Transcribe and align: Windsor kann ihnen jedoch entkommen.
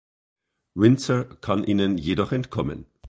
Windsor 0.73 1.25
kann 1.41 1.63
ihnen 1.63 1.99
jedoch 1.99 2.31
entkommen. 2.31 2.87